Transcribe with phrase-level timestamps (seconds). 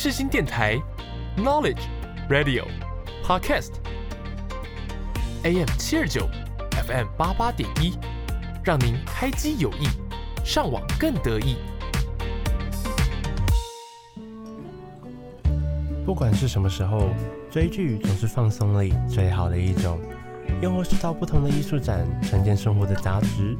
[0.00, 0.80] 世新电台
[1.36, 1.80] ，Knowledge
[2.30, 2.62] Radio
[3.24, 3.66] Podcast，AM
[5.76, 6.28] 七二九
[6.86, 7.98] ，FM 八八点一，
[8.62, 9.88] 让您开机有益，
[10.44, 11.56] 上网更得意。
[16.06, 17.08] 不管是什么时候，
[17.50, 19.98] 追剧总是放松里最好的一种，
[20.62, 23.58] 又或是到不同的艺术展，沉淀生活的杂质。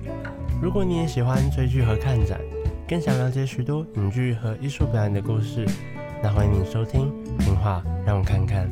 [0.62, 2.41] 如果你也喜欢追剧和看展，
[2.89, 5.66] 更想了解许多影剧和艺术表演的故事，
[6.20, 7.12] 那欢迎你收听
[7.45, 8.68] 《听话让我看看》。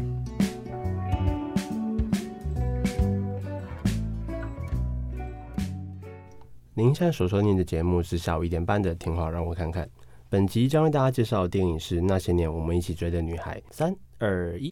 [6.75, 9.85] 您现在所收听的节目是下午一点半的《听话让我看看》。
[10.29, 13.61] 本集将为大家介绍的电影是《那些年我们一起追的女孩》。
[13.71, 14.69] 三二一，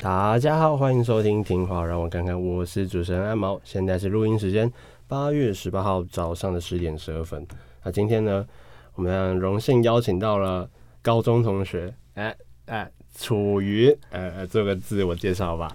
[0.00, 4.72] 大家好，欢迎收听《听话让我看看》，我是主持人阿毛，现在是录音时间。
[5.06, 7.46] 八月十八号早上的十点十二分。
[7.82, 8.46] 那今天呢，
[8.94, 10.66] 我们荣幸邀请到了
[11.04, 15.70] 高中同学，哎哎，楚云，呃，做个自我介绍吧。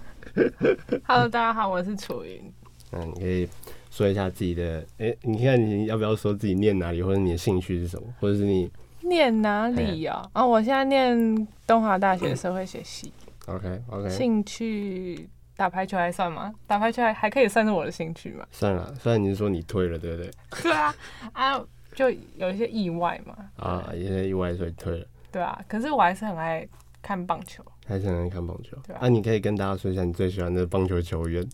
[1.06, 2.52] Hello，大家好，我是楚云。
[2.90, 3.48] 嗯，你可以
[3.92, 8.68] 说一下自己的，哎、欸，你看你要不要说自己念哪里，或者你的兴趣是什么，或者是你
[9.02, 10.30] 念哪里呀、喔？
[10.32, 13.12] 啊、哦，我现在念东华大学社会学系。
[13.46, 14.10] OK OK。
[14.10, 15.28] 兴趣。
[15.54, 16.52] 打排球还算吗？
[16.66, 18.44] 打排球还还可以算是我的兴趣吗？
[18.50, 20.30] 算了，虽然你是说你退了，对不对？
[20.62, 20.92] 对啊，
[21.34, 23.36] 啊，就有一些意外嘛。
[23.54, 25.06] 啊，一些意外所以退了。
[25.30, 26.66] 对啊，可是我还是很爱
[27.02, 27.64] 看棒球。
[27.86, 28.76] 还是很爱看棒球。
[28.86, 31.46] 对啊，啊，你可以跟大家说一下你最喜欢的棒球球员。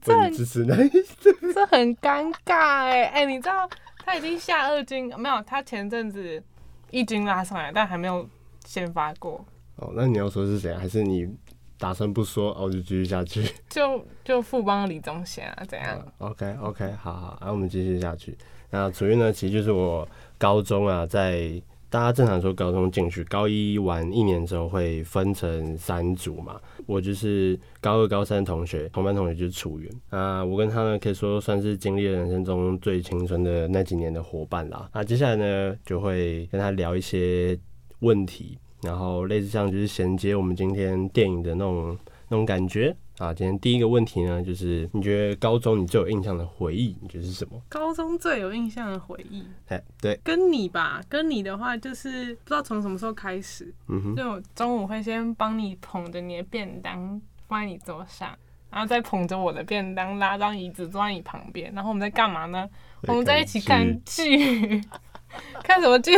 [0.00, 0.88] 这很支持哪一
[1.52, 3.68] 这很尴尬哎哎，你知道
[4.04, 5.42] 他已经下二军没有？
[5.42, 6.42] 他前阵子
[6.90, 8.28] 一军拉上来，但还没有
[8.64, 9.44] 先发过。
[9.76, 10.74] 哦，那你要说是谁？
[10.74, 11.28] 还是你？
[11.76, 13.42] 打算不说，我就继续下去。
[13.70, 18.36] 就就富邦李宗贤啊，怎样、uh,？OK OK，好好，那、啊、我们继续下去。
[18.68, 19.32] 那楚玉呢？
[19.32, 21.50] 其实就是我高中啊，在
[21.90, 26.60] 大家正常说高中进去，高一完一年之后会分成三组嘛。
[26.86, 30.44] 我就是高二、高三同学，同班同学就是楚云啊。
[30.44, 34.88] 我跟他呢，可以说算是经历了人生中最青春的那几年的伙伴啦。
[34.94, 37.58] 那接下来呢，就会跟他聊一些
[37.98, 38.56] 问题。
[38.82, 41.98] 然后类似像就是衔接我们今天电影的那种
[42.28, 43.34] 那种感觉啊。
[43.34, 47.60] 今天第一个问题呢，就是你觉得高中你最有印象的回忆，你觉得是什么？
[47.68, 58.36] 高中最有印象的回忆，哎，对，跟你吧，跟你的话就是不知道从什么时候开始，嗯哼，就我中午会先帮你捧着你的便当放在你桌上，
[58.70, 62.68] 然后再捧着我的便当拉张椅子坐在你旁边，然后我们在干嘛呢？
[63.02, 64.82] 我们在一起看剧。
[65.62, 66.12] 看什么剧？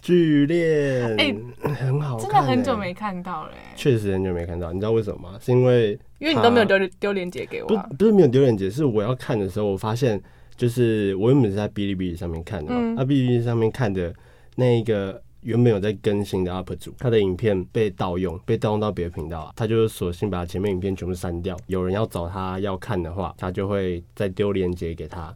[0.00, 1.36] 剧恋，哎、欸，
[1.74, 4.72] 很好看，真的很久没看到了，确实很久没看到。
[4.72, 5.38] 你知道为什么吗？
[5.40, 10.20] 是因为因为你都没有丢丢链接给我、啊，不不是没有丢链接，是我要看的时候，我发现
[10.56, 14.12] 就是我原本是在哔哩哔哩上面看的嘛，嗯、啊，哔哩哔哩上面看的
[14.56, 21.56] 那一个原本有在更新的 UP 主，他的影片被盗用，被盗用到别的频道啊，他就索性把前面影片全部删掉。
[21.66, 25.34] 有人要找他要看的话，他就会再丢链接给他。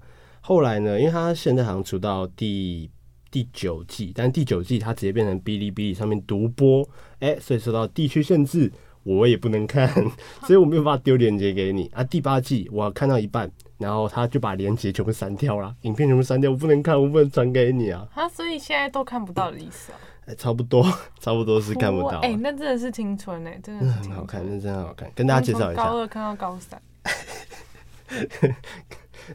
[0.49, 2.91] 后来呢，因为他现在好像出到第
[3.31, 6.83] 第九季，但第九季他直接变成哔哩哔哩上面独播，
[7.19, 8.73] 哎、欸，所以受到地区限制，
[9.03, 9.87] 我也不能看，
[10.49, 12.03] 所以我没有办法丢链接给你啊。
[12.03, 18.09] 第八季我看到一半，然后他就把链接全部删掉了，影片全部删掉，我不能看，我不能传给你啊。
[18.15, 20.01] 啊，所以现在都看不到的意思啊？
[20.25, 20.83] 哎、欸，差不多，
[21.21, 22.21] 差不多是看不到。
[22.21, 25.85] 哎、欸，那真的是青春哎、欸，真的是很好看，那真的很好看，跟大家介绍一下。
[25.85, 26.81] 高二看到高三。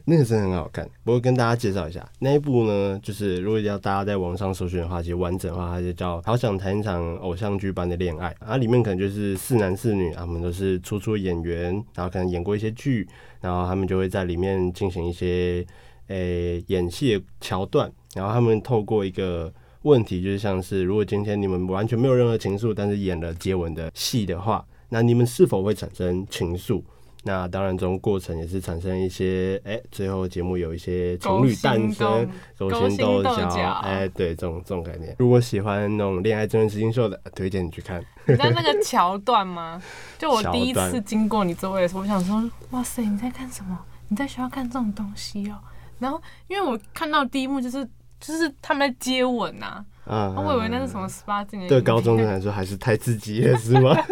[0.04, 13.08] 那个真的很好看，不过跟大家介绍一下那一部呢，就是如果要大家在网上搜寻的话，其实完整的话，它就叫《好想谈一场偶像剧般的恋爱》啊，里面可能就是四男四女，他们都是初出演员，然后可能演过一些剧，
[13.40, 15.64] 然后他们就会在里面进行一些
[16.08, 19.52] 诶、演戏的桥段，然后他们透过一个
[19.82, 26.82] 问题，就是像是如果今天你们完全没有任何情愫，但是演了接吻的戏的话，那你们是否会产生情愫？
[27.26, 33.48] 那当然，这种过程也是产生一些，哎、欸，最后节目有一些情侣诞生，勾心斗角，
[33.82, 35.16] 哎、欸，对，这种这种概念。
[35.18, 38.04] 如果喜欢那种恋爱真人实境秀的，推荐你去看。
[38.26, 39.82] 你知道那个桥段吗？
[40.18, 43.78] 就我第一次经过你周围的时候，我想说，哇塞，你在看什么？
[44.08, 45.64] 你在学校看这种东西哦、喔？
[45.98, 47.82] 然后，因为我看到第一幕就是
[48.20, 51.68] 就是他们在接吻呐、啊，啊，我以为那是什么十八禁的。
[51.68, 53.96] 对高中生来说，还是太刺激了，是吗？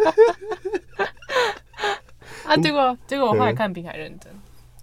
[2.46, 4.32] 啊，结果结果我后来看比还认真，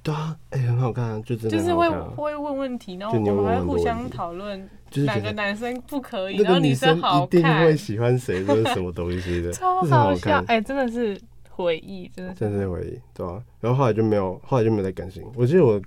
[0.01, 11.19] 对啊，哎、欸，很好看啊，就真的、啊、就是会会问问题，然后我们还会互相讨论，就是哪个男生不可以，然后女生好看，一定会喜欢谁，这是什么东西的， 超好笑，哎、欸，真的是
[11.49, 15.23] 回忆，真的是，真的是回忆，对啊，然后后来就没有，后来就没有再更新。
[15.35, 15.81] 我记得我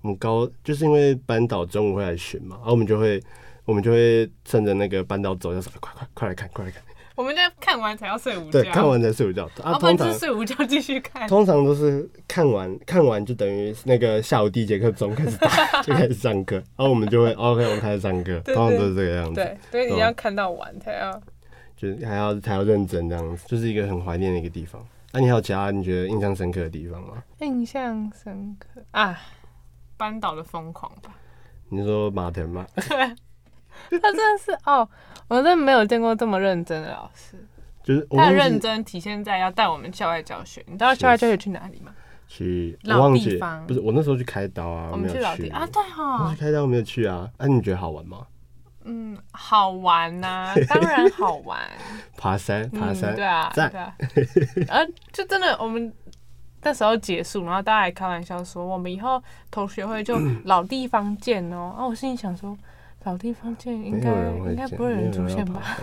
[0.00, 3.22] 我们高就是因为班导中午会来巡嘛，然后我们就会
[3.64, 6.82] 我们就会趁着那个班导走，就说快快快来看，快来看。
[7.14, 8.50] 我们在看完才要睡午觉。
[8.50, 9.44] 对，看完才睡午觉。
[9.62, 11.28] 啊，通常睡午觉继续看。
[11.28, 19.34] 通常都是看完看完就等于那个下午第一节课钟开始打，就开始上课，然后我们就会 OK，我们开始上课，通常都是这个样子。
[19.34, 21.20] 对，所以你要看到完才要，
[21.76, 24.84] 就是还要才要认真这样子，就是一个很怀念的一个地方。
[25.12, 27.22] 那、啊、你还有其他你觉得印象深刻的地方吗？
[27.40, 29.18] 印象深刻啊，
[29.98, 31.14] 班导的疯狂吧。
[31.68, 32.66] 你说马腾吗？
[32.74, 32.96] 对，
[34.00, 34.88] 他真的是哦，
[35.28, 37.36] 我真的没有见过这么认真的老师。
[37.82, 40.64] 就是他的认真体现在要带我们校外教学。
[40.66, 41.92] 你知道校外教学去哪里吗？
[42.28, 43.66] 去老地方。
[43.66, 46.30] 不是，我那时候去开刀啊，我们去老地啊，对哈、哦。
[46.30, 47.28] 去开刀我没有去啊。
[47.38, 48.26] 那、啊、你觉得好玩吗？
[48.84, 51.58] 嗯，好玩呐、啊， 当然好玩。
[52.16, 53.96] 爬山，爬山，嗯、对啊，对啊。
[54.68, 55.92] 啊，就真的，我们
[56.62, 60.16] 那时候结束，然后大家还开玩笑说，我们以后同学会就
[60.46, 61.74] 老地方见哦。
[61.76, 62.56] 啊，我心里想说，
[63.04, 64.10] 老地方见应该
[64.48, 65.76] 应该不会有人出现吧？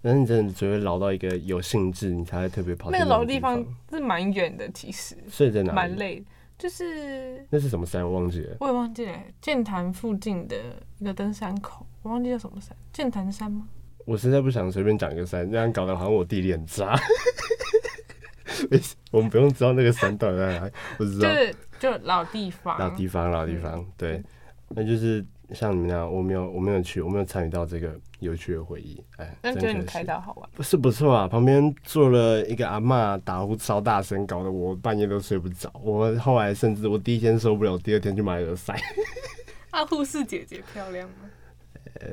[0.00, 2.90] 但是你真的只会老到一个有兴致，你才会特别跑。
[2.90, 5.16] 那个老地方是蛮远的，其实。
[5.28, 5.72] 所以在哪？
[5.72, 6.24] 蛮累的。
[6.58, 8.04] 就是那是什么山？
[8.04, 8.56] 我忘记了。
[8.58, 10.56] 我也忘记了，剑潭附近的
[10.98, 13.68] 一个登山口，我忘记叫什么山，剑潭山吗？
[14.04, 16.98] 我实在不想随便讲一个山，这样搞得好像我地理很渣。
[19.12, 21.28] 我们不用知道那个山到底在哪里，不知道。
[21.28, 24.24] 就是就老地方，老地方，老地方，对，嗯、
[24.70, 25.24] 那就是。
[25.54, 29.02] 像你们那样，我没有，我没有去，我没有参与到这个有趣的回忆。
[29.16, 30.48] 哎，那觉得你开导好玩？
[30.54, 35.70] 不是不错啊，旁边坐了一个阿嬷，打呼超大声，搞得我半夜都睡不着。
[35.82, 38.74] 我后来甚至我第一天受不了，第二天就买耳塞。
[39.70, 41.14] 啊，护士姐姐漂亮吗？
[42.00, 42.08] 呃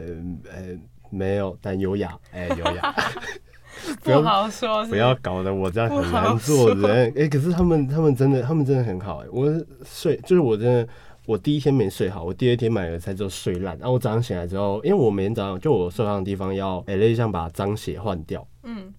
[0.52, 0.78] 呃，
[1.10, 2.96] 没有，但优雅，哎、欸，优雅。
[4.04, 7.10] 不好说，不要搞得我这样很难做人。
[7.12, 9.20] 哎、欸，可是他们，他们真的，他们真的很好。
[9.20, 9.48] 哎，我
[9.86, 10.88] 睡，就是我真的。
[11.30, 13.78] 我第一天没睡好，我第二天买了菜之后睡烂。
[13.78, 18.48] 然后我早上醒来之后，因为我每天早上就我受伤的地方要，哎，类似像把脏血换掉。
[18.64, 18.92] 嗯，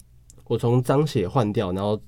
[0.45, 2.01] 我从脏血换掉，然后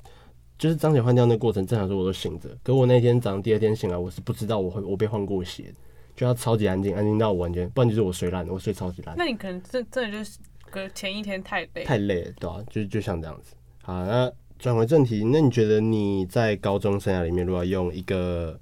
[0.58, 2.48] 就是脏血换掉那过程，正常说我都醒着。
[2.64, 5.74] 可我那天早上第二天醒来，我是不知道我会我被换过血，
[6.16, 9.14] 就要超级安静，安静到我完全，不然就是我睡烂，我睡超级烂。
[9.18, 10.40] 那你可能这这就是
[10.70, 12.64] 隔前一天太累，太累了，对吧、啊？
[12.70, 13.54] 就就像这样子。
[13.82, 18.58] 好，那转回正题，那你觉得你在高中生涯里面，如果要用一个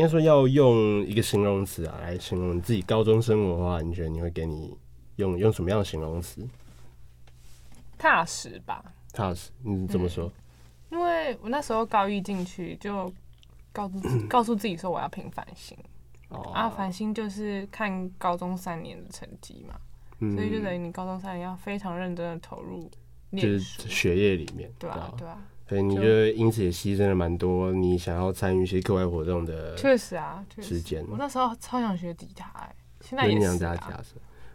[0.00, 4.74] 应该说要用一个形容词啊来形容你自己高中生活的话，你觉得你会给你
[5.16, 6.40] 用用什么样的形容词？
[7.98, 8.82] 踏实吧。
[9.12, 10.24] 踏实，你怎么说？
[10.24, 10.32] 嗯、
[10.92, 13.12] 因为我那时候高一进去就
[13.72, 15.76] 告诉 告诉自己说我要拼繁星，
[16.30, 19.78] 哦、啊，繁星就是看高中三年的成绩嘛，
[20.20, 22.90] 嗯、所以就等于你高中三年要非常认真的投入，
[23.32, 25.36] 就是学业里面，对啊，对啊。
[25.70, 31.06] 所以你就因此也牺牲了蛮多，你想要参与一些课外活动的，确实啊，时间。
[31.08, 33.78] 我那时候超想学吉他，哎，现在也是啊。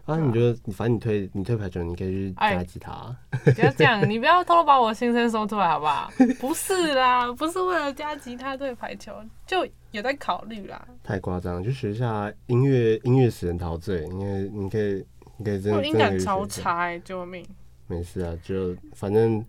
[0.03, 3.15] 啊，你觉得，反正你退你退排球，你可以去加吉他。
[3.45, 6.11] 不要这样，你不要偷偷把我心声说出来，好不好？
[6.37, 9.13] 不是啦，不是为了加吉他对排球，
[9.47, 10.85] 就有在考虑啦。
[11.01, 14.03] 太夸张，就学一下音乐，音乐使人陶醉。
[14.07, 15.05] 因为你可以，
[15.37, 15.77] 你可以真的。
[15.77, 17.41] 我音感超差，哎，救命！
[17.87, 19.41] 没事啊，就反正。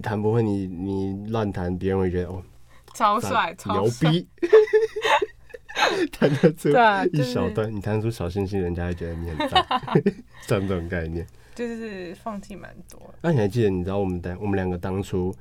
[0.00, 2.42] 弹不会你，你你乱弹，别人会觉得哦，
[2.94, 4.28] 超帅，超牛逼。
[6.12, 6.68] 弹得出
[7.12, 9.64] 一小段，你弹出小星星，人家会觉得你很赞，
[10.46, 11.26] 像这种概念。
[11.54, 13.00] 就是放弃蛮多。
[13.20, 13.70] 那你还记得？
[13.70, 15.34] 你知道我们当我们两个当初，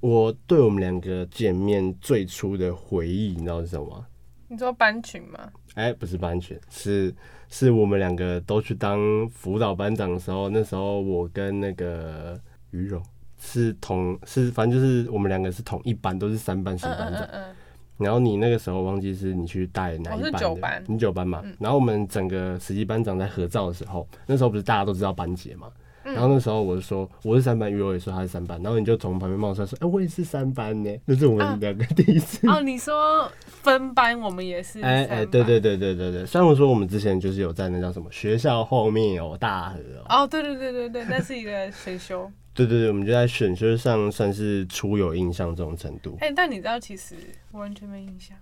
[0.00, 4.06] 我对我们两个见面最初的回忆，你知道是什么吗？
[4.48, 5.50] 你说班群吗？
[5.74, 7.14] 哎、欸，不是班群，是
[7.48, 13.02] 是我们两个都去当辅导班长的时候，那时候我跟那个于柔。
[13.40, 17.22] 是同是，反正就是我们两个是同一班，都是三班新班长。
[17.22, 17.56] 嗯嗯嗯、
[17.96, 20.38] 然后你那个时候忘记是你去带哪一班的？
[20.38, 20.84] 九班。
[20.86, 21.40] 你九班嘛。
[21.42, 25.68] 嗯、然后我们整个实习班长在合照的时候，那时候不是大家都知道班级嘛？
[26.02, 28.58] 嗯、然后那时候我就说我是三班，于我也说他是三班。
[28.62, 30.90] 然后你就从旁边冒出来说：“哎、欸，我也是三班呢。
[31.04, 32.48] ”那是我们两个第一次。
[32.48, 34.80] 啊、哦，你说分班，我们也是。
[34.80, 36.24] 哎哎、对对对对对对。
[36.24, 39.78] 虽然我说我们之前就是有在那叫什么学校后面有大河
[40.08, 40.22] 哦。
[40.22, 42.30] 哦，对对对对对，那是一个选修。
[42.52, 46.16] 对对对，我们就在选修上算是初有印象这种程度。
[46.20, 47.14] 哎、欸，但你知道，其实
[47.52, 48.36] 完全没印象，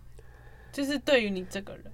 [0.72, 1.84] 就是对于你这个人，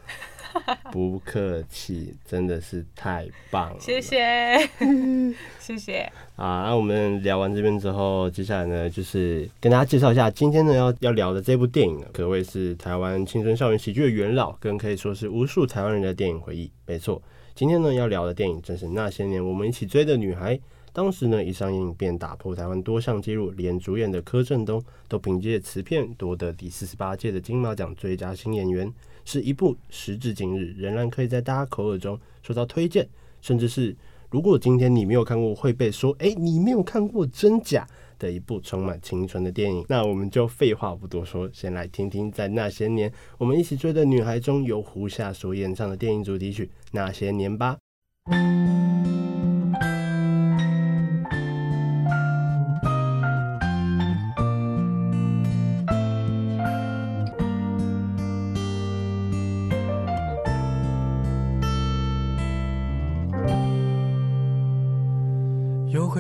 [0.92, 4.56] 不客气，真的是太棒了，谢谢，
[5.59, 6.11] 谢谢。
[6.37, 16.71] 啊，那我们聊完这边之后，接下来呢，就是跟大家介绍一下今天呢要要聊的这部电影呢，可谓是台湾青春校园喜剧的元老，更可以说是无数台湾人的电影回忆。
[16.87, 17.21] 没错，
[17.54, 20.59] 今天呢要聊的电影正是那些年我们一起追的女孩。
[20.95, 28.91] 当时呢，一上映便打破台湾多项纪录，连主演的柯震东都凭借此片夺得第四十八届的金马奖最佳新演员，
[29.25, 33.09] 是一部时至今日仍然可以在大家口耳中受到推荐，
[33.41, 33.95] 甚至是
[34.31, 37.85] 如果今天你没有看过，会被说哎、你没有看过真假
[38.17, 39.85] 的一部充满青春的电影。
[39.89, 47.77] 那我们就废话不多说，先来听听在那些年我们一起追的女孩中，由胡夏所演唱的电影主题曲《那些年》吧。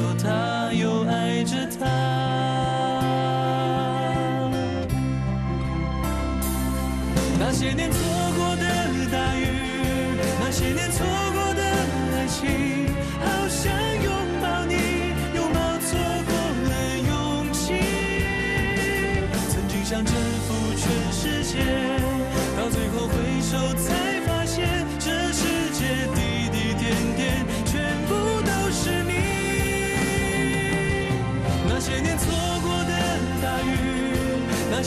[0.00, 0.49] 做他，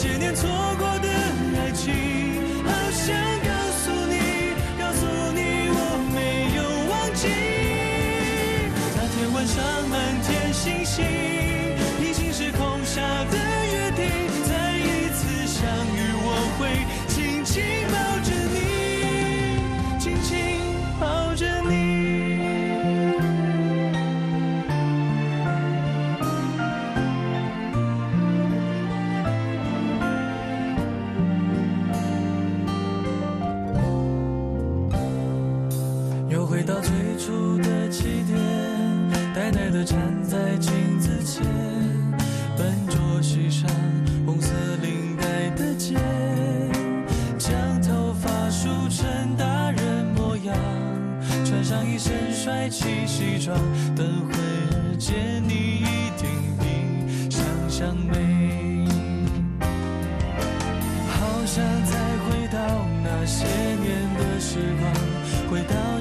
[0.04, 0.83] 些年错过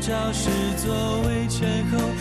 [0.02, 0.92] 教室座
[1.28, 2.11] 位前后。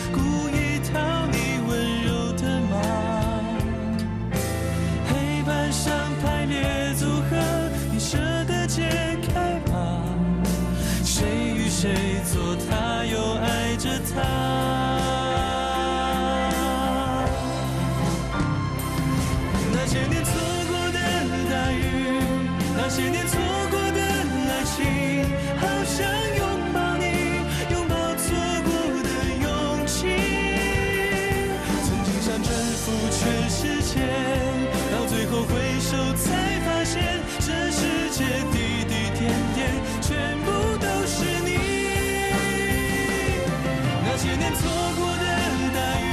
[44.42, 45.24] 那些年错过的
[45.72, 46.04] 大雨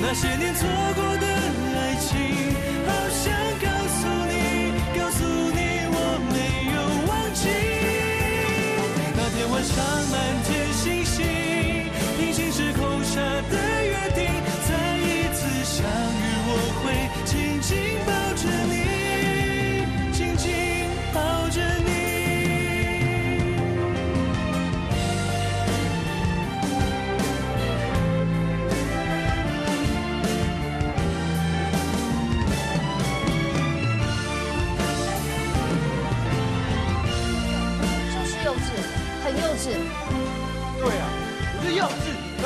[0.00, 0.66] 那些年错
[0.96, 1.27] 过的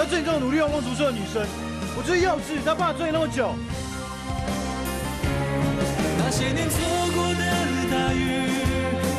[0.03, 1.47] 要追你这种努力、用功读书的女生，
[1.97, 3.55] 我就是幼稚，他爸追你那么久。
[6.19, 6.83] 那些年错
[7.15, 7.43] 过的
[7.87, 8.51] 大雨，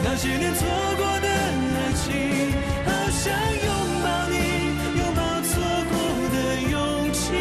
[0.03, 0.67] 那些年错
[0.99, 2.51] 过的爱情，
[2.83, 3.71] 好想拥
[4.03, 4.35] 抱你，
[4.99, 5.95] 拥抱错过
[6.35, 6.35] 的
[6.67, 6.75] 勇
[7.15, 7.31] 气。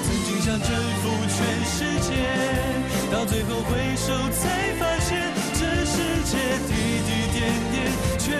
[0.00, 0.72] 曾经想征
[1.04, 2.08] 服全世界，
[3.12, 7.76] 到最后回首才发现，这世界滴滴点点
[8.16, 8.32] 全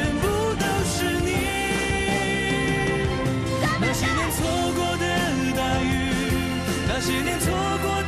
[6.98, 8.05] 那些年错过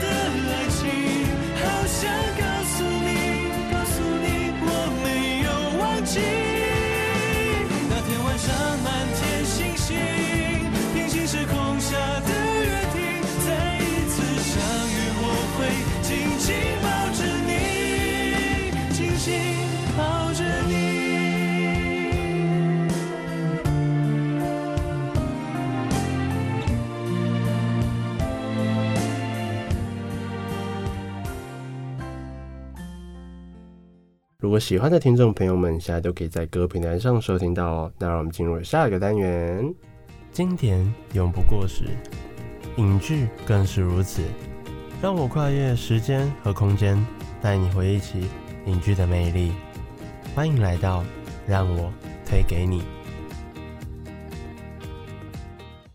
[34.40, 37.92] 如果喜欢的听众朋友们，现在都可以在各个平台上收听到哦。
[37.98, 39.74] 那让我们进入下一个单元，
[40.30, 41.86] 经典永不过时，
[42.76, 44.22] 影剧更是如此。
[45.02, 47.04] 让我跨越时间和空间，
[47.42, 48.28] 带你回忆起
[48.66, 49.50] 影剧的魅力。
[50.36, 51.04] 欢迎来到
[51.44, 51.92] 让我
[52.24, 52.84] 推给你。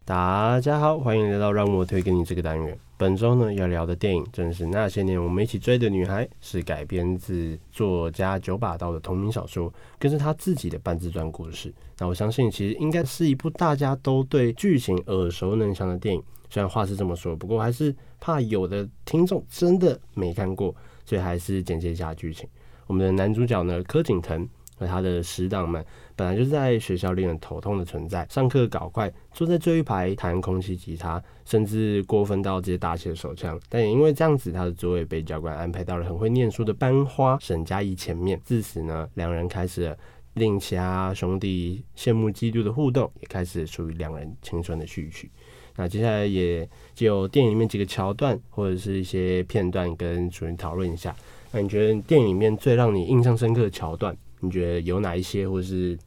[0.03, 2.77] 大家好，欢迎来到让我推给你这个单元。
[2.95, 11.73] 本周呢要聊的电影正是那些年我们一起追的女孩，是改编自作家九把刀的同名小说，更是他自己的半自传故事。
[11.97, 16.23] 那我相信其实应该是一部大家都对剧情耳熟能详的电影。
[16.49, 20.73] 虽然话是这么说，不过还是怕有的听众真的没看过，
[21.03, 22.47] 所以还是简介一下剧情。
[22.87, 24.47] 我们的男主角呢柯景腾。
[24.75, 25.85] 和他的死党们
[26.15, 33.59] 本来就是在学校令人头痛的存在，上课搞怪，坐在最一排弹空气吉他，甚至过分到直接打起了手枪。
[33.69, 38.39] 但也因为这样子，他的座位被教官安排到了很会念书的班花沈佳宜前面。
[38.43, 39.97] 自此呢，两人开始了
[40.35, 45.31] 令其他兄弟羡慕嫉妒的互动，也开始属于两人青春的序曲。
[45.75, 51.15] 那接下来也就电影里面几个桥段或者是一些片段跟主人讨论一下。
[51.51, 54.15] 那你觉得电影里面最让你印象深刻的桥段？
[54.43, 55.97] 你觉得有哪一些，或是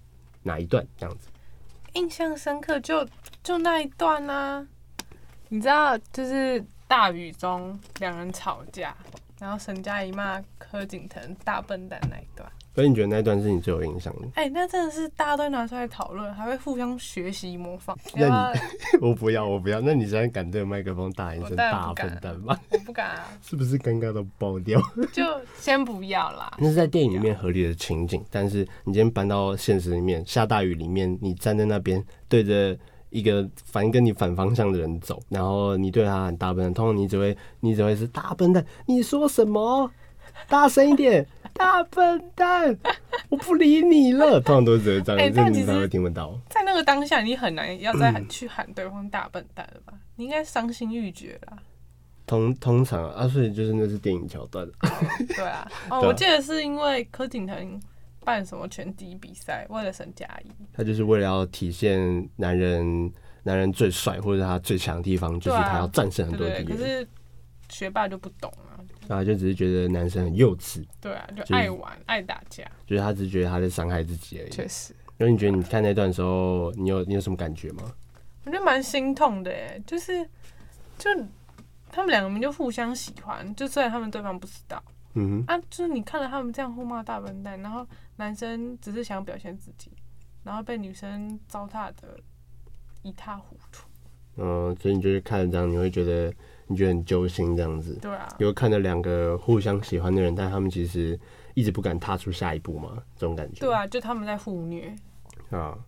[0.42, 1.28] 哪一段这样子？
[1.94, 3.08] 印象深刻就
[3.42, 4.68] 就那一段呢、啊？
[5.48, 8.94] 你知道，就是大雨中两人吵架，
[9.38, 12.48] 然后沈佳宜骂柯景腾大笨蛋那一段。
[12.74, 14.28] 所以你觉得那段是你最有印象的？
[14.34, 17.98] 哎、欸，那真的是大家都拿出来讨论，还会互相学习模仿。
[18.14, 18.60] 那你
[19.00, 19.80] 我不要，我不要。
[19.80, 22.58] 那你现在敢对麦克风大一声大笨蛋吗？
[22.68, 23.28] 我不敢啊！
[23.40, 24.78] 是不是尴尬到爆掉？
[25.10, 25.24] 就
[25.58, 26.54] 先不要啦。
[26.60, 32.78] 那是在电影里面合理的情景，但是你今天搬到现实里面，下大雨里面，你站在那边对着
[33.16, 38.64] 一个反跟你反方向的人走，然后你对他很大笨蛋，通常你只会你只会是大笨蛋。
[38.86, 39.90] 你说什么？
[40.48, 41.26] 大声一点！
[41.54, 42.76] 大笨蛋，
[43.30, 44.38] 我不理你了。
[44.38, 46.38] 通常都是这样，这样你才会听不到。
[46.50, 49.94] 在那个当下，你很难要再去喊对方大笨蛋了吧？
[50.16, 51.56] 你应该伤心欲绝啦。
[52.26, 54.68] 通通常啊，所以就是那是电影桥段。
[55.34, 57.80] 对啊，哦， 我记得是因为柯景腾
[58.26, 60.50] 办什么拳击比赛，为了沈佳宜。
[60.74, 63.10] 他就是为了要体现男人，
[63.44, 66.66] 男人最帅或者他最强的地方，就是他要战胜很多敌人。
[66.66, 67.08] 可是
[67.70, 68.52] 学霸就不懂。
[69.08, 74.50] 然后就只是觉得男生很幼稚，对啊，就爱玩、就是、爱打架，就是他只是觉得他在伤害自己而已。
[74.50, 77.84] 确实，因为你觉得你看那段的时候，你有你有什么感觉吗？
[78.44, 80.28] 我觉得蛮心痛的哎，就是
[80.98, 81.08] 就
[81.88, 84.82] 他们两个人就互相喜欢，就虽然他们对方不知道，
[85.16, 87.84] 嗯哼，啊，就是你看了他们这样互骂大笨蛋，然后
[88.16, 89.90] 男生只是想表现自己，
[90.44, 92.20] 然后被女生糟蹋的
[93.02, 93.88] 一塌糊涂。
[94.36, 96.32] 嗯，所以你就是看这样，你会觉得。
[96.68, 101.16] 你觉得很揪心这样子，对啊，有看到两个互相喜欢的人，但他们其实
[101.54, 103.60] 一直不敢踏出下一步嘛，这种感觉。
[103.60, 104.92] 对啊，就他们在互虐。
[105.50, 105.78] 啊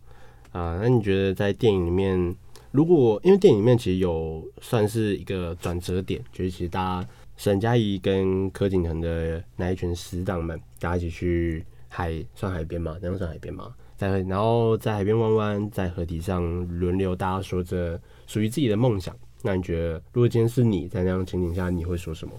[0.53, 2.33] 啊，那你觉得在电影里面，
[2.71, 7.09] 如果因为电影里面其实有算是一个转折点，就是其实大家
[7.39, 16.43] 沈佳宜跟柯景腾的那一群死党们，大家一起去海，算海边嘛，那样算海边嘛，在然后在海边弯弯，在河堤上
[16.81, 19.17] 轮流，大家说着属于自己的梦想。
[19.43, 22.35] 那你觉得，如果今天是你在那样情景下，你会说什么？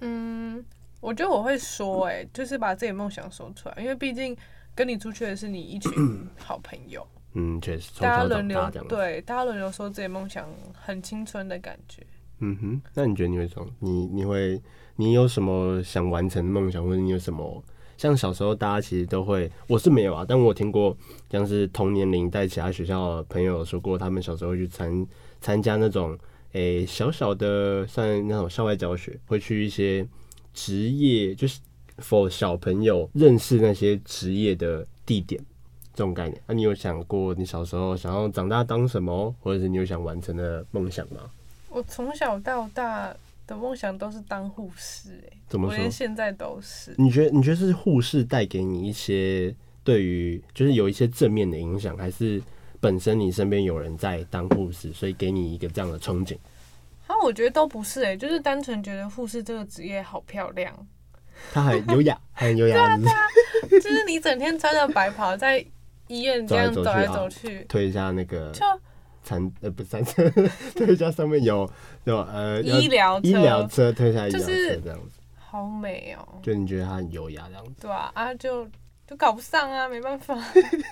[0.00, 0.64] 嗯，
[1.00, 4.36] 我觉得我会说，哎，就是把自己的梦想说出来，因为毕竟
[4.74, 7.06] 跟你出去的是你一群好朋友。
[7.34, 12.04] 嗯，确实，大家轮流对，大家轮流说自己梦想，很青春的感觉。
[12.40, 14.60] 嗯哼，那你觉得你会说，你你会，
[14.96, 17.62] 你有什么想完成的梦想，或者你有什么？
[17.96, 20.96] 像小时候大家其实都会，我是没有啊，但我听过，
[21.30, 25.06] 像是同年龄在其他学校的朋友说过，他们小时候去参。
[25.42, 26.18] 参加那种
[26.52, 30.06] 诶、小小的，像那种校外教学，会去一些
[30.52, 31.60] 职业，就是
[31.96, 35.42] for 小朋友认识那些职业的地点
[35.94, 36.38] 这种概念。
[36.46, 41.22] 那、你有想过你小时候想要长大当什么，或者是你有想完成的梦想吗？
[41.70, 43.14] 我从小到大
[43.46, 45.74] 的梦想都是当护士、欸，哎，怎么说？
[45.74, 46.94] 我连现在都是。
[46.98, 49.54] 你觉得你觉得是护士带给你一些
[49.84, 52.42] 对于就是有一些正面的影响，还是
[52.80, 56.36] 本身你身边有人在当护士，所以给你一个这样的憧憬？
[57.06, 60.74] 啊，我觉得都不是、欸，哎，就是单纯觉得护士这个职业好漂亮，
[61.52, 63.16] 她很优雅， 很优雅，对啊，
[63.70, 65.64] 就是你整天穿着白袍在
[66.08, 68.64] 医院这样走来走去，推一下那个就。
[69.22, 70.30] 餐呃不是餐车，
[70.74, 71.70] 推下上面有
[72.04, 74.46] 有呃医疗医疗车推下医疗车
[74.82, 76.40] 这样子，好美哦、喔！
[76.42, 77.82] 就你觉得它很优雅这样子？
[77.82, 78.66] 对啊啊就
[79.06, 80.36] 就搞不上啊，没办法。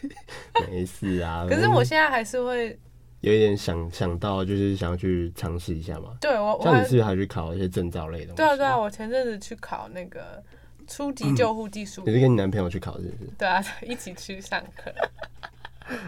[0.68, 1.46] 没事啊。
[1.48, 2.78] 可是我现在还是会
[3.20, 6.16] 有一点想想到，就是想要去尝试一下嘛。
[6.20, 8.34] 对我，像你是不是还去考一些证照类的？
[8.34, 10.42] 对啊对啊，我前阵子去考那个
[10.86, 12.06] 初级救护技术、嗯。
[12.06, 13.30] 你是跟你男朋友去考是不是？
[13.38, 14.92] 对啊，一起去上课。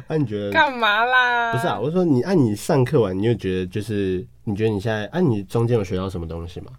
[0.08, 1.52] 那、 啊、你觉得干嘛啦？
[1.52, 6.72] 不是啊，我说你，按、啊、你上课完，你又觉得就是，你觉得你现在，按、啊、你中间有学到什么东西吗？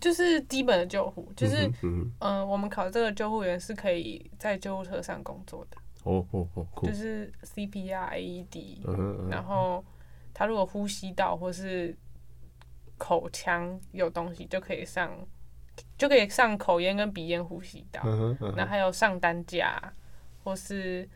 [0.00, 5.78] 就是基本的救护，就是嗯，嗯、呃，我们考这个救护员是可以在救护车上工作的。
[6.04, 9.84] 哦哦哦，就是 CPR、AED，、嗯嗯嗯、然后
[10.34, 11.96] 他如果呼吸道或是
[12.98, 15.10] 口腔有东西，就可以上，
[15.96, 18.02] 就可以上口咽跟鼻咽呼吸道。
[18.04, 19.80] 然、嗯、后、嗯、还有上担架
[20.44, 21.08] 或是。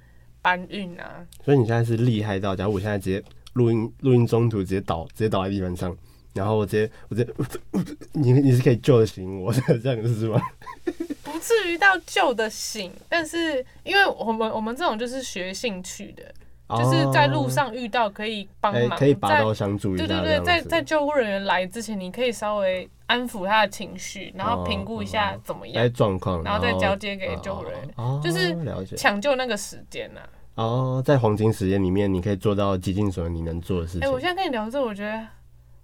[0.42, 1.24] 搬运啊！
[1.44, 3.22] 所以你现在是厉害到，假如我现在直接
[3.54, 5.96] 录音，录音中途直接倒，直接倒在地板上，
[6.34, 7.32] 然后我直接，我直接，
[8.12, 10.40] 你你是可以救得醒我的这样子是吗？
[11.22, 16.34] 不至于到救得醒，但是因为我们我们这种就是学兴趣的，哦、
[16.78, 20.06] 就是在路上遇到可以帮忙、欸，可以拔刀相助一下。
[20.06, 28.56] 对对对，在在救护人员来之前，你可以稍微安抚他的情绪，然后评估一下怎么样状况、哦，然后再交接给救护人员，哦、就是
[28.96, 30.28] 抢救那个时间呐、啊。
[30.54, 34.02] 哦，在黄金时间里面，你可以做到极尽所能你能做的事情。
[34.02, 35.02] 哎、欸，我现在跟你聊这，我觉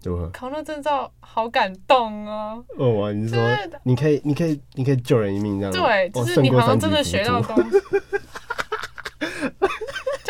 [0.05, 2.63] 得，考那证照好感动哦。
[2.77, 3.43] 哦，你是说
[3.83, 5.79] 你可以，你可以，你可以救人一命这样子？
[5.81, 7.79] 对，就是你好像真的学到东西。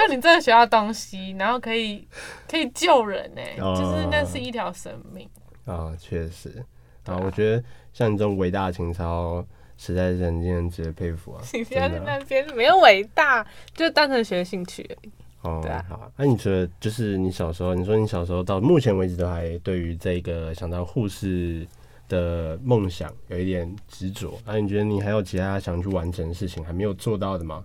[0.09, 2.09] 就你真的学到东西，然后可以
[2.51, 5.29] 可以救人哎、哦，就是那是一条生命。
[5.67, 6.65] 啊、哦，确实
[7.05, 9.47] 啊，我觉得像你这种伟大的情操。
[9.81, 11.41] 实在是很令人值得佩服啊！
[11.55, 15.13] 你不要在那边没有伟大，就单纯学兴趣而已。
[15.43, 15.85] 哦，对啊。
[15.89, 21.65] 好，那你觉得就是你小时候，你说你小时候到目前为止都还对于这个想当护士
[22.09, 24.37] 的梦想有一点执着。
[24.45, 27.65] 那你觉得你还有其他想去完成的事情还没有做到的吗？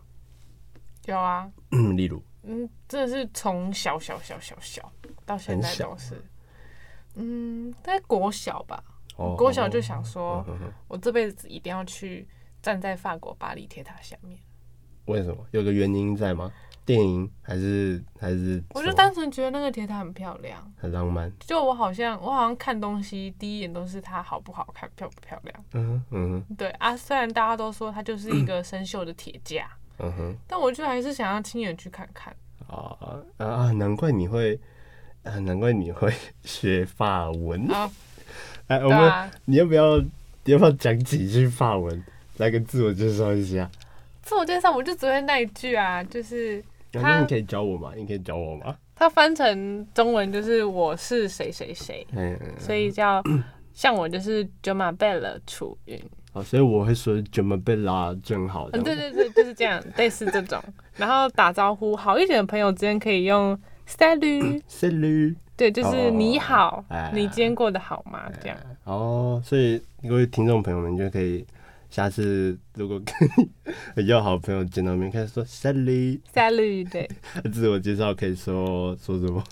[1.07, 1.49] 有啊，
[1.95, 4.91] 例如，嗯，真的是从小小小小小
[5.25, 6.21] 到现在都是，
[7.15, 8.83] 嗯，在国小吧。
[9.15, 10.45] 我国小就想说，
[10.87, 12.27] 我这辈子一定要去
[12.61, 14.37] 站在法国巴黎铁塔下面。
[15.05, 15.45] 为什么？
[15.51, 16.51] 有个原因在吗？
[16.85, 18.61] 电影还是还是？
[18.73, 21.31] 我就单纯觉得那个铁塔很漂亮，很浪漫。
[21.39, 25.65] 就我好像我好像看东西第一眼都是它好不好看，漂不漂亮。
[25.73, 26.45] 嗯嗯。
[26.57, 32.35] 对啊，虽然大家都说它就是一个生锈的铁架，嗯哼，但我就还是想要亲眼去看看。
[32.67, 32.97] 啊
[33.37, 33.71] 啊！
[33.73, 34.59] 难怪你会
[35.23, 36.11] 啊，难怪你会
[36.43, 37.89] 学法文啊。
[38.67, 42.03] 哎、欸，我们、啊、你要不要你要不要讲几句法文
[42.37, 43.69] 来个自我介绍一下？
[44.23, 47.91] 自我介绍我就只会那一句啊，就是那你可以教我吗？
[47.95, 48.75] 你可以教我吗？
[48.95, 52.07] 它翻成中文就是我是谁谁谁，
[52.57, 53.21] 所以叫
[53.73, 56.01] 像我就是 Je m'appelle 楚云。
[56.33, 57.19] 哦，所以我会说
[58.23, 58.69] 正好。
[58.73, 60.61] 嗯对对对，就是这样，类似这种。
[60.97, 65.35] 然后打招呼好一点的朋友之间可以用 Salut，Salut。
[65.55, 68.23] 对，就是你好，哦、你今天过得好吗？
[68.41, 71.45] 这样哦，所以各位听众朋友们就可以
[71.91, 73.13] 下次如果 跟
[73.95, 77.07] 很要好的朋友见到面，可以说 Salut，Salut，对，
[77.53, 79.43] 自我介绍可以说说什么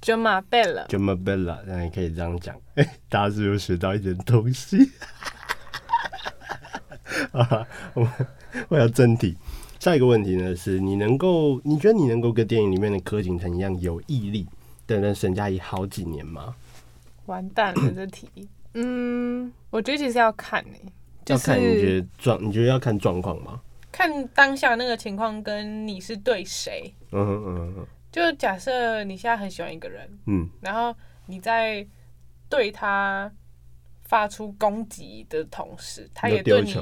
[0.00, 2.56] m'appelle，那你可以这样讲。
[2.76, 4.78] 哎，大家是不是学到一点东西？
[7.32, 8.10] 啊，我们
[8.68, 9.36] 回到正题，
[9.78, 14.46] 下一个问题呢是你能够，你觉得你能够跟电影里面的柯景腾一样有毅力？
[14.86, 16.54] 等了沈佳宜好几年吗？
[17.26, 18.28] 完蛋了，这题。
[18.74, 20.92] 嗯，我觉得其实要看呢、欸
[21.24, 23.60] 就是，要看你觉得状，你觉得要看状况吗？
[23.92, 26.92] 看当下那个情况跟你是对谁。
[27.12, 27.86] 嗯哼嗯哼。
[28.10, 30.92] 就假设你现在很喜欢一个人，嗯，然后
[31.26, 31.86] 你在
[32.48, 33.30] 对他
[34.10, 36.72] 发出攻击的同时，他也对你，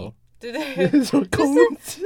[0.41, 2.03] 对对，对， 你是说攻击？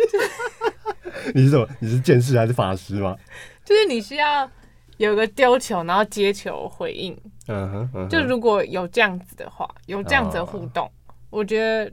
[1.32, 1.68] 你是什么？
[1.80, 3.16] 你是剑士还是法师吗？
[3.64, 4.50] 就是你需要。
[4.98, 7.18] 有个丢球，然后接球回应。
[7.48, 10.90] 嗯哼，就如果有这样子的话，有这样子的互动，哦、
[11.30, 11.92] 我觉得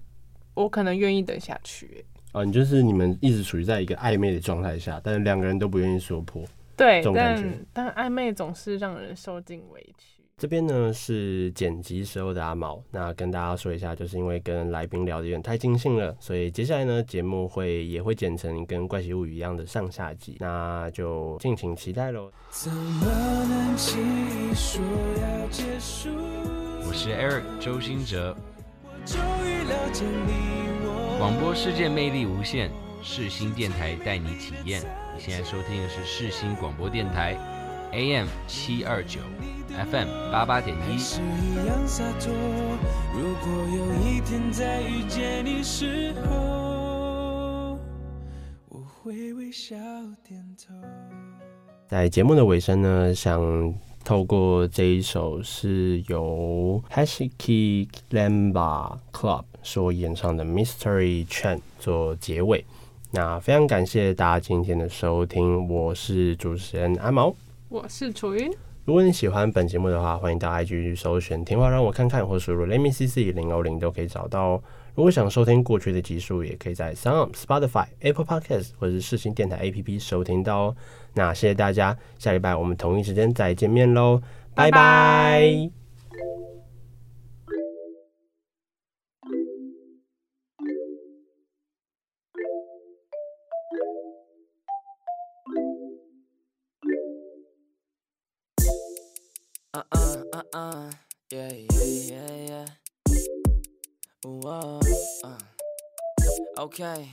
[0.53, 1.87] 我可能愿意等下去、
[2.33, 2.39] 欸。
[2.39, 6.43] 啊，你就是你们一直处于在一个暧昧的状态下，但是两个人都不愿意说破。
[6.75, 10.18] 对，但但暧昧总是让人受尽委屈。
[10.39, 22.31] 这边呢是剪辑时候的阿毛，那跟大家说一下，就是因为跟来宾聊得有点太尽兴了，所以接下来呢节目会也会剪成跟《怪奇物语》一样的上下集，那就敬请期待喽。
[26.87, 28.33] 我是 Eric 周兴哲，
[31.17, 32.71] 广播世界魅力无限，
[33.03, 34.81] 世新电台带你体验。
[35.13, 37.35] 你现在收听的是世新广播电台
[37.91, 39.19] ，AM 七二九。
[39.79, 40.97] FM 八八点一。
[51.87, 62.65] 在节目的尾声呢，想透过这一首是由 Hashiki Lamba Club 所演唱的 Mystery Train 做结尾。
[63.11, 67.33] 那非常感谢大家今天的收听，我是主持人阿毛，
[67.69, 68.51] 我是楚云。
[68.89, 74.63] 如果你喜欢本节目的话，欢迎到 IG 去搜寻“听话让我看看”或输入 “Let me see see 零零零”都可以找到哦。
[74.95, 80.75] 如果想收听过去的集数，也可以在 Sound、Spotify、Apple Podcast 或是视听电台 APP 收听到哦。
[81.13, 84.23] 那谢谢大家，下礼拜我们同一时间再见面喽，
[84.55, 85.78] 拜拜。
[106.78, 107.08] Okay.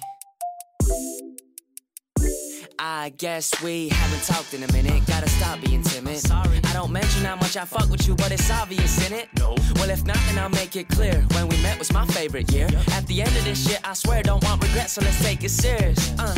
[2.78, 5.06] I guess we haven't talked in a minute.
[5.08, 6.18] Gotta stop being timid.
[6.18, 6.60] Sorry.
[6.64, 9.30] I don't mention how much I fuck with you, but it's obvious in it.
[9.40, 9.56] No.
[9.76, 11.26] Well, if not, then I'll make it clear.
[11.34, 12.68] When we met was my favorite year.
[12.72, 12.88] Yep.
[12.90, 15.50] At the end of this shit, I swear don't want regrets, so let's take it
[15.50, 16.14] serious.
[16.20, 16.36] Uh.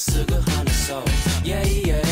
[0.00, 1.04] すぐ话そう
[1.44, 2.03] Yeah yeah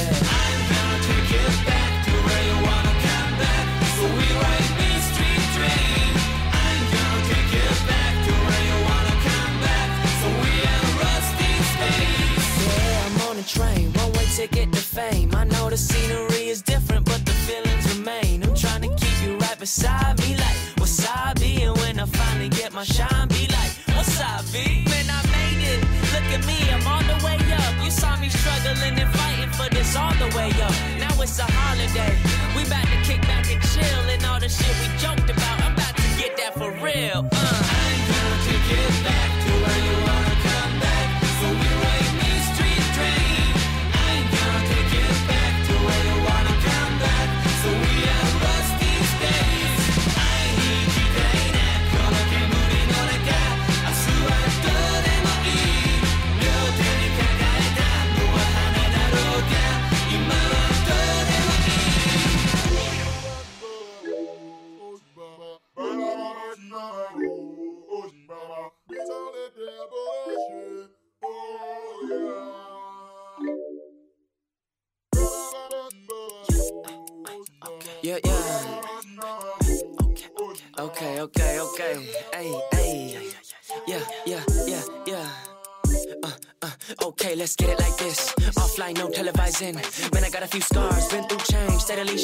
[15.74, 20.20] the scenery is different But the feelings remain I'm trying to keep you right beside
[20.20, 25.22] me Like wasabi And when I finally get my shine Be like wasabi Man I
[25.38, 25.82] made it
[26.14, 27.74] Look at me I'm on the way up.
[27.84, 30.76] You saw me struggling and fighting for this all the way up.
[31.00, 32.14] Now it's a holiday.
[32.56, 35.58] We about to kick back and chill and all the shit we joked about.
[35.64, 37.28] I'm about to get that for real.
[37.32, 37.53] Uh.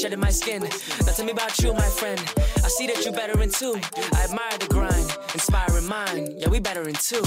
[0.10, 0.64] Shedding my skin.
[1.06, 2.20] Now tell me about you, my friend.
[2.64, 3.80] I see that you better in two.
[4.16, 6.34] I admire the grind, inspiring mind.
[6.38, 7.22] Yeah, we better in two.